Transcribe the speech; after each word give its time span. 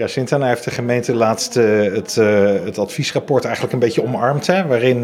Ja, 0.00 0.06
Sintana 0.06 0.46
heeft 0.46 0.64
de 0.64 0.70
gemeente 0.70 1.14
laatst 1.14 1.54
het, 1.54 2.16
uh, 2.20 2.52
het 2.64 2.78
adviesrapport 2.78 3.44
eigenlijk 3.44 3.74
een 3.74 3.78
beetje 3.78 4.02
omarmd. 4.02 4.46
Hè, 4.46 4.66
waarin 4.66 4.96
uh, 4.96 5.02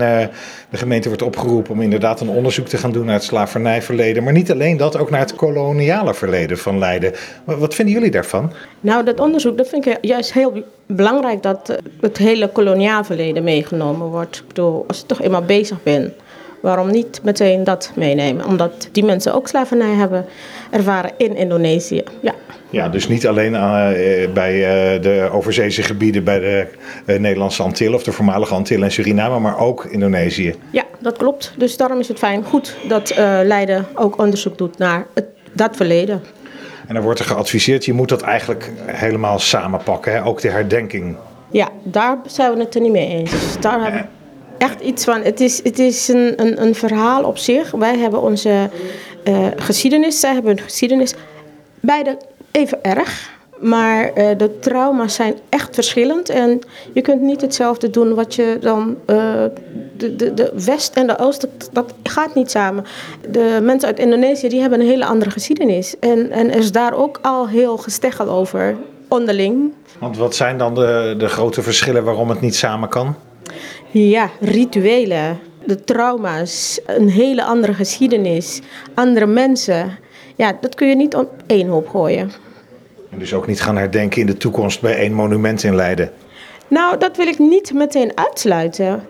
de 0.70 0.76
gemeente 0.76 1.08
wordt 1.08 1.22
opgeroepen 1.22 1.72
om 1.72 1.80
inderdaad 1.80 2.20
een 2.20 2.28
onderzoek 2.28 2.66
te 2.66 2.76
gaan 2.76 2.92
doen 2.92 3.04
naar 3.04 3.14
het 3.14 3.24
slavernijverleden. 3.24 4.22
Maar 4.24 4.32
niet 4.32 4.50
alleen 4.50 4.76
dat, 4.76 4.98
ook 4.98 5.10
naar 5.10 5.20
het 5.20 5.34
koloniale 5.34 6.14
verleden 6.14 6.58
van 6.58 6.78
Leiden. 6.78 7.12
Wat 7.44 7.74
vinden 7.74 7.94
jullie 7.94 8.10
daarvan? 8.10 8.52
Nou, 8.80 9.04
dat 9.04 9.20
onderzoek 9.20 9.56
dat 9.56 9.68
vind 9.68 9.86
ik 9.86 9.98
juist 10.00 10.32
heel 10.32 10.62
belangrijk 10.86 11.42
dat 11.42 11.78
het 12.00 12.18
hele 12.18 12.48
koloniaal 12.48 13.04
verleden 13.04 13.44
meegenomen 13.44 14.06
wordt. 14.06 14.36
Ik 14.36 14.48
bedoel, 14.48 14.84
als 14.88 14.98
je 14.98 15.06
toch 15.06 15.22
eenmaal 15.22 15.44
bezig 15.44 15.82
bent 15.82 16.12
waarom 16.60 16.90
niet 16.90 17.20
meteen 17.22 17.64
dat 17.64 17.92
meenemen? 17.94 18.46
Omdat 18.46 18.88
die 18.92 19.04
mensen 19.04 19.34
ook 19.34 19.48
slavernij 19.48 19.94
hebben 19.94 20.26
ervaren 20.70 21.10
in 21.16 21.36
Indonesië. 21.36 22.02
Ja. 22.20 22.34
Ja, 22.70 22.88
dus 22.88 23.08
niet 23.08 23.26
alleen 23.26 23.52
uh, 23.52 23.88
bij 24.34 24.54
uh, 24.54 25.02
de 25.02 25.28
overzeese 25.32 25.82
gebieden 25.82 26.24
bij 26.24 26.38
de 26.38 26.66
uh, 27.06 27.18
Nederlandse 27.18 27.62
Antillen 27.62 27.94
of 27.94 28.02
de 28.02 28.12
voormalige 28.12 28.54
Antillen 28.54 28.84
en 28.84 28.92
Suriname, 28.92 29.38
maar 29.38 29.58
ook 29.58 29.84
Indonesië. 29.84 30.54
Ja, 30.70 30.84
dat 30.98 31.16
klopt. 31.16 31.54
Dus 31.56 31.76
daarom 31.76 31.98
is 31.98 32.08
het 32.08 32.18
fijn 32.18 32.44
goed 32.44 32.76
dat 32.88 33.14
Leiden 33.44 33.86
ook 33.94 34.18
onderzoek 34.18 34.58
doet 34.58 34.78
naar 34.78 35.06
het, 35.14 35.24
dat 35.52 35.76
verleden. 35.76 36.22
En 36.86 36.94
dan 36.94 37.02
wordt 37.02 37.18
er 37.18 37.26
geadviseerd, 37.26 37.84
je 37.84 37.92
moet 37.92 38.08
dat 38.08 38.22
eigenlijk 38.22 38.72
helemaal 38.86 39.38
samenpakken, 39.38 40.12
hè? 40.12 40.24
ook 40.24 40.40
de 40.40 40.50
herdenking. 40.50 41.16
Ja, 41.50 41.68
daar 41.82 42.18
zijn 42.26 42.52
we 42.52 42.60
het 42.60 42.74
er 42.74 42.80
niet 42.80 42.92
mee 42.92 43.08
eens. 43.08 43.32
Daar 43.60 43.82
hebben 43.82 44.08
echt 44.58 44.80
iets 44.80 45.04
van. 45.04 45.22
Het 45.22 45.40
is, 45.40 45.60
het 45.62 45.78
is 45.78 46.08
een, 46.08 46.32
een, 46.36 46.62
een 46.62 46.74
verhaal 46.74 47.24
op 47.24 47.38
zich. 47.38 47.70
Wij 47.70 47.98
hebben 47.98 48.22
onze 48.22 48.70
geschiedenis, 49.56 50.20
zij 50.20 50.32
hebben 50.32 50.56
hun 50.56 50.64
geschiedenis. 50.64 51.14
Beide 51.80 52.16
even 52.56 52.82
erg. 52.82 53.34
Maar 53.60 54.04
uh, 54.08 54.28
de 54.36 54.58
trauma's 54.58 55.14
zijn 55.14 55.34
echt 55.48 55.74
verschillend. 55.74 56.28
En 56.28 56.60
je 56.92 57.00
kunt 57.00 57.22
niet 57.22 57.40
hetzelfde 57.40 57.90
doen 57.90 58.14
wat 58.14 58.34
je 58.34 58.58
dan. 58.60 58.96
Uh, 59.06 59.44
de, 59.96 60.16
de, 60.16 60.34
de 60.34 60.52
West 60.64 60.94
en 60.94 61.06
de 61.06 61.18
Oost, 61.18 61.40
dat, 61.40 61.68
dat, 61.72 61.94
gaat 62.02 62.34
niet 62.34 62.50
samen. 62.50 62.84
De 63.30 63.58
mensen 63.62 63.88
uit 63.88 63.98
Indonesië 63.98 64.48
die 64.48 64.60
hebben 64.60 64.80
een 64.80 64.86
hele 64.86 65.04
andere 65.04 65.30
geschiedenis. 65.30 65.98
En, 65.98 66.30
en 66.30 66.50
er 66.50 66.58
is 66.58 66.72
daar 66.72 66.94
ook 66.94 67.18
al 67.22 67.48
heel 67.48 67.76
gesteggel 67.76 68.28
over, 68.28 68.76
onderling. 69.08 69.72
Want 69.98 70.16
wat 70.16 70.34
zijn 70.34 70.58
dan 70.58 70.74
de, 70.74 71.14
de 71.18 71.28
grote 71.28 71.62
verschillen 71.62 72.04
waarom 72.04 72.28
het 72.28 72.40
niet 72.40 72.56
samen 72.56 72.88
kan? 72.88 73.14
Ja, 73.90 74.30
rituelen, 74.40 75.38
de 75.64 75.84
trauma's, 75.84 76.80
een 76.86 77.08
hele 77.08 77.44
andere 77.44 77.74
geschiedenis, 77.74 78.60
andere 78.94 79.26
mensen. 79.26 79.98
Ja, 80.36 80.56
dat 80.60 80.74
kun 80.74 80.88
je 80.88 80.96
niet 80.96 81.14
op 81.14 81.30
één 81.46 81.68
hoop 81.68 81.88
gooien. 81.88 82.30
En 83.16 83.22
dus 83.22 83.34
ook 83.34 83.46
niet 83.46 83.60
gaan 83.60 83.76
herdenken 83.76 84.20
in 84.20 84.26
de 84.26 84.36
toekomst 84.36 84.80
bij 84.80 84.96
één 84.96 85.12
monument 85.12 85.62
in 85.62 85.74
Leiden? 85.74 86.10
Nou, 86.68 86.98
dat 86.98 87.16
wil 87.16 87.26
ik 87.26 87.38
niet 87.38 87.72
meteen 87.72 88.12
uitsluiten. 88.14 89.02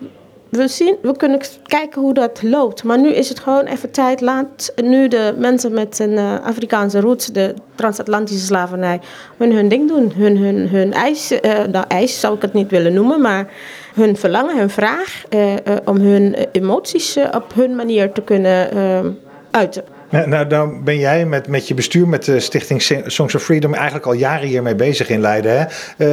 We, 0.48 0.68
zien, 0.68 0.96
we 1.02 1.16
kunnen 1.16 1.40
kijken 1.62 2.00
hoe 2.02 2.14
dat 2.14 2.42
loopt. 2.42 2.84
Maar 2.84 2.98
nu 2.98 3.08
is 3.08 3.28
het 3.28 3.38
gewoon 3.38 3.64
even 3.64 3.90
tijd. 3.90 4.20
Laat 4.20 4.72
nu 4.82 5.08
de 5.08 5.34
mensen 5.38 5.72
met 5.72 5.98
een 5.98 6.12
uh, 6.12 6.44
Afrikaanse 6.44 7.00
roots, 7.00 7.26
de 7.26 7.54
transatlantische 7.74 8.46
slavernij, 8.46 9.00
hun, 9.36 9.52
hun 9.52 9.68
ding 9.68 9.88
doen. 9.88 10.12
Hun, 10.16 10.36
hun, 10.36 10.68
hun 10.68 10.92
eis, 10.92 11.32
uh, 11.32 11.38
nou 11.64 12.06
zou 12.06 12.34
ik 12.34 12.42
het 12.42 12.52
niet 12.52 12.70
willen 12.70 12.92
noemen, 12.92 13.20
maar 13.20 13.52
hun 13.94 14.16
verlangen, 14.16 14.58
hun 14.58 14.70
vraag 14.70 15.22
uh, 15.30 15.54
om 15.84 15.96
hun 15.96 16.36
emoties 16.52 17.18
op 17.34 17.54
hun 17.54 17.76
manier 17.76 18.12
te 18.12 18.22
kunnen 18.22 18.68
uiten. 19.50 19.95
Nou, 20.10 20.28
nou, 20.28 20.46
dan 20.46 20.84
ben 20.84 20.98
jij 20.98 21.26
met, 21.26 21.48
met 21.48 21.68
je 21.68 21.74
bestuur, 21.74 22.08
met 22.08 22.24
de 22.24 22.40
stichting 22.40 22.82
Songs 23.06 23.34
of 23.34 23.42
Freedom, 23.42 23.74
eigenlijk 23.74 24.06
al 24.06 24.12
jaren 24.12 24.48
hiermee 24.48 24.74
bezig 24.74 25.08
in 25.08 25.20
Leiden. 25.20 25.58
Hè? 25.58 25.64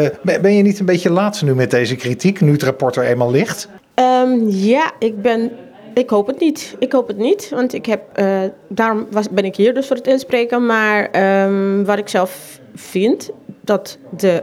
Uh, 0.04 0.40
ben 0.42 0.56
je 0.56 0.64
niet 0.64 0.80
een 0.80 0.86
beetje 0.86 1.12
laat 1.12 1.42
nu 1.42 1.56
met 1.56 1.72
deze 1.72 1.96
kritiek, 1.96 2.42
nu 2.42 2.52
het 2.52 2.64
rapport 2.64 2.96
er 2.96 3.04
eenmaal 3.04 3.32
ligt? 3.32 3.68
Um, 3.96 4.50
ja, 4.50 4.92
ik 5.00 5.22
ben. 5.22 5.52
Ik 5.94 6.10
hoop 6.10 6.28
het 6.28 6.40
niet. 6.40 6.76
Ik 6.80 6.92
hoop 6.92 7.08
het 7.08 7.18
niet, 7.18 7.50
want 7.50 7.74
ik 7.74 7.86
heb. 7.86 8.20
Uh, 8.20 8.42
daarom 8.68 9.08
was, 9.12 9.30
ben 9.30 9.46
ik 9.46 9.56
hier 9.56 9.74
dus 9.74 9.88
voor 9.88 9.96
het 9.96 10.08
inspreken. 10.08 10.66
Maar 10.66 11.10
um, 11.46 11.86
wat 11.86 11.98
ik 11.98 12.08
zelf 12.08 12.60
vind, 12.76 13.30
dat 13.62 13.98
de 14.18 14.42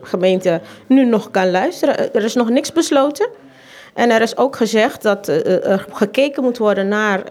gemeente 0.00 0.60
nu 0.86 1.04
nog 1.04 1.30
kan 1.30 1.50
luisteren. 1.50 2.14
Er 2.14 2.24
is 2.24 2.34
nog 2.34 2.50
niks 2.50 2.72
besloten. 2.72 3.28
En 3.94 4.10
er 4.10 4.22
is 4.22 4.36
ook 4.36 4.56
gezegd 4.56 5.02
dat 5.02 5.28
uh, 5.28 5.66
er 5.66 5.86
gekeken 5.92 6.42
moet 6.42 6.58
worden 6.58 6.88
naar 6.88 7.22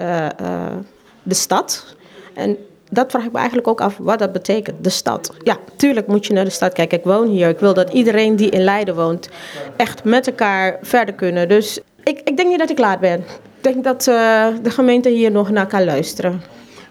de 1.26 1.34
stad. 1.34 1.96
En 2.34 2.58
dat 2.90 3.12
vraag 3.12 3.24
ik 3.24 3.32
me 3.32 3.38
eigenlijk 3.38 3.68
ook 3.68 3.82
af 3.82 3.98
wat 3.98 4.20
dat 4.20 4.32
betekent, 4.32 4.84
de 4.84 4.90
stad. 4.90 5.34
Ja, 5.44 5.58
tuurlijk 5.76 6.08
moet 6.08 6.26
je 6.26 6.34
naar 6.34 6.44
de 6.44 6.50
stad 6.50 6.74
kijken. 6.74 6.98
Ik 6.98 7.04
woon 7.04 7.28
hier. 7.28 7.50
Ik 7.50 7.60
wil 7.60 7.74
dat 7.74 7.94
iedereen 7.94 8.36
die 8.36 8.50
in 8.50 8.64
Leiden 8.64 8.96
woont 8.96 9.30
echt 9.76 10.04
met 10.04 10.28
elkaar 10.28 10.78
verder 10.82 11.14
kunnen. 11.14 11.48
Dus 11.48 11.80
ik, 12.04 12.22
ik 12.24 12.38
denk 12.38 12.50
niet 12.50 12.60
dat 12.60 12.70
ik 12.70 12.80
laat 12.80 13.00
ben. 13.00 13.20
Ik 13.20 13.74
denk 13.74 13.84
dat 13.84 14.08
uh, 14.08 14.48
de 14.62 14.70
gemeente 14.70 15.10
hier 15.10 15.32
nog 15.32 15.50
naar 15.50 15.68
kan 15.68 15.84
luisteren. 15.84 16.42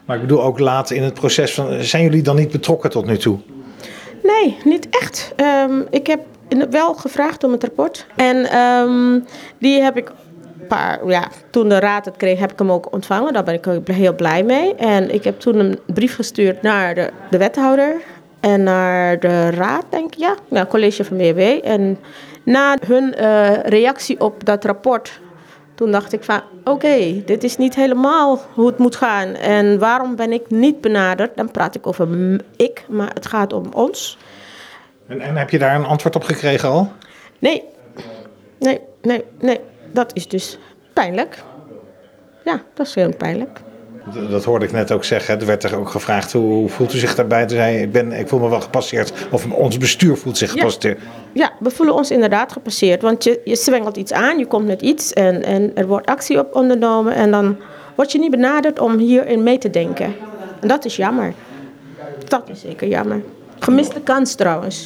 Maar 0.04 0.16
ik 0.16 0.22
bedoel 0.22 0.42
ook 0.42 0.58
laat 0.58 0.90
in 0.90 1.02
het 1.02 1.14
proces 1.14 1.54
van... 1.54 1.82
Zijn 1.82 2.02
jullie 2.02 2.22
dan 2.22 2.36
niet 2.36 2.50
betrokken 2.50 2.90
tot 2.90 3.06
nu 3.06 3.16
toe? 3.16 3.38
Nee, 4.22 4.56
niet 4.64 4.88
echt. 4.90 5.34
Um, 5.68 5.86
ik 5.90 6.06
heb 6.06 6.20
wel 6.70 6.94
gevraagd 6.94 7.44
om 7.44 7.52
het 7.52 7.62
rapport. 7.62 8.06
En 8.16 8.58
um, 8.58 9.24
die 9.58 9.82
heb 9.82 9.96
ik 9.96 10.10
paar, 10.66 11.08
ja, 11.08 11.28
toen 11.50 11.68
de 11.68 11.78
raad 11.78 12.04
het 12.04 12.16
kreeg, 12.16 12.38
heb 12.38 12.52
ik 12.52 12.58
hem 12.58 12.70
ook 12.70 12.92
ontvangen. 12.92 13.32
Daar 13.32 13.44
ben 13.44 13.54
ik 13.54 13.66
ook 13.66 13.88
heel 13.88 14.14
blij 14.14 14.42
mee. 14.42 14.74
En 14.74 15.14
ik 15.14 15.24
heb 15.24 15.40
toen 15.40 15.58
een 15.58 15.78
brief 15.86 16.14
gestuurd 16.14 16.62
naar 16.62 16.94
de, 16.94 17.10
de 17.30 17.38
wethouder 17.38 17.96
en 18.40 18.62
naar 18.62 19.20
de 19.20 19.50
raad, 19.50 19.84
denk 19.88 20.14
ik, 20.14 20.18
ja, 20.18 20.34
ja 20.50 20.66
college 20.66 21.04
van 21.04 21.16
BW. 21.16 21.40
En 21.62 21.98
na 22.42 22.76
hun 22.86 23.14
uh, 23.20 23.62
reactie 23.62 24.20
op 24.20 24.44
dat 24.44 24.64
rapport, 24.64 25.20
toen 25.74 25.90
dacht 25.90 26.12
ik 26.12 26.24
van, 26.24 26.40
oké, 26.58 26.70
okay, 26.70 27.22
dit 27.26 27.44
is 27.44 27.56
niet 27.56 27.74
helemaal 27.74 28.40
hoe 28.54 28.66
het 28.66 28.78
moet 28.78 28.96
gaan. 28.96 29.34
En 29.34 29.78
waarom 29.78 30.16
ben 30.16 30.32
ik 30.32 30.50
niet 30.50 30.80
benaderd? 30.80 31.36
Dan 31.36 31.50
praat 31.50 31.74
ik 31.74 31.86
over 31.86 32.08
ik, 32.56 32.84
maar 32.88 33.10
het 33.14 33.26
gaat 33.26 33.52
om 33.52 33.64
ons. 33.72 34.18
En, 35.06 35.20
en 35.20 35.36
heb 35.36 35.50
je 35.50 35.58
daar 35.58 35.74
een 35.74 35.84
antwoord 35.84 36.16
op 36.16 36.24
gekregen 36.24 36.68
al? 36.68 36.92
Nee, 37.38 37.62
nee, 38.58 38.80
nee, 39.02 39.24
nee 39.40 39.60
dat 39.94 40.10
is 40.14 40.28
dus 40.28 40.58
pijnlijk. 40.92 41.42
Ja, 42.44 42.62
dat 42.74 42.86
is 42.86 42.94
heel 42.94 43.16
pijnlijk. 43.16 43.60
Dat 44.30 44.44
hoorde 44.44 44.64
ik 44.64 44.72
net 44.72 44.92
ook 44.92 45.04
zeggen. 45.04 45.40
Er 45.40 45.46
werd 45.46 45.64
er 45.64 45.76
ook 45.78 45.88
gevraagd 45.88 46.32
hoe 46.32 46.68
voelt 46.68 46.94
u 46.94 46.98
zich 46.98 47.14
daarbij? 47.14 47.46
Toen 47.46 47.56
zei 47.56 47.78
ik, 47.78 47.92
ben, 47.92 48.12
ik 48.12 48.28
voel 48.28 48.40
me 48.40 48.48
wel 48.48 48.60
gepasseerd. 48.60 49.12
Of 49.30 49.52
ons 49.52 49.78
bestuur 49.78 50.16
voelt 50.16 50.38
zich 50.38 50.50
gepasseerd. 50.50 50.98
Ja, 51.00 51.08
ja 51.32 51.52
we 51.58 51.70
voelen 51.70 51.94
ons 51.94 52.10
inderdaad 52.10 52.52
gepasseerd. 52.52 53.02
Want 53.02 53.24
je, 53.24 53.40
je 53.44 53.56
zwengelt 53.56 53.96
iets 53.96 54.12
aan, 54.12 54.38
je 54.38 54.46
komt 54.46 54.66
met 54.66 54.82
iets 54.82 55.12
en, 55.12 55.42
en 55.42 55.70
er 55.74 55.86
wordt 55.86 56.06
actie 56.06 56.38
op 56.38 56.54
ondernomen. 56.54 57.14
En 57.14 57.30
dan 57.30 57.56
word 57.94 58.12
je 58.12 58.18
niet 58.18 58.30
benaderd 58.30 58.78
om 58.78 58.98
hierin 58.98 59.42
mee 59.42 59.58
te 59.58 59.70
denken. 59.70 60.14
En 60.60 60.68
dat 60.68 60.84
is 60.84 60.96
jammer. 60.96 61.34
Dat 62.28 62.48
is 62.48 62.60
zeker 62.60 62.88
jammer. 62.88 63.22
Gemiste 63.58 64.00
kans 64.00 64.34
trouwens. 64.34 64.82